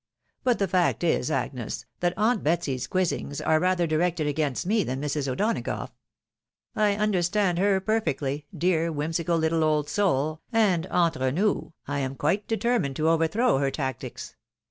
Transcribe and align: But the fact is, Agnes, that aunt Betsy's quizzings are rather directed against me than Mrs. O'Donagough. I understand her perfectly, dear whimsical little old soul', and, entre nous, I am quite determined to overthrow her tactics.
But 0.43 0.57
the 0.57 0.67
fact 0.67 1.03
is, 1.03 1.29
Agnes, 1.29 1.85
that 1.99 2.15
aunt 2.17 2.43
Betsy's 2.43 2.87
quizzings 2.87 3.39
are 3.39 3.59
rather 3.59 3.85
directed 3.85 4.25
against 4.25 4.65
me 4.65 4.83
than 4.83 4.99
Mrs. 4.99 5.27
O'Donagough. 5.27 5.89
I 6.75 6.95
understand 6.95 7.59
her 7.59 7.79
perfectly, 7.79 8.47
dear 8.57 8.91
whimsical 8.91 9.37
little 9.37 9.63
old 9.63 9.89
soul', 9.89 10.41
and, 10.51 10.87
entre 10.87 11.31
nous, 11.31 11.71
I 11.87 11.99
am 11.99 12.15
quite 12.15 12.47
determined 12.47 12.95
to 12.95 13.09
overthrow 13.09 13.59
her 13.59 13.69
tactics. 13.69 14.35